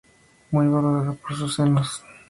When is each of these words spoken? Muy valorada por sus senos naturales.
Muy 0.49 0.65
valorada 0.67 1.13
por 1.13 1.37
sus 1.37 1.53
senos 1.57 1.79
naturales. 2.01 2.05